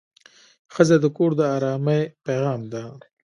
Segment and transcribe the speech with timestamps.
[0.73, 2.83] ښځه د کور د ارامۍ پېغام ده.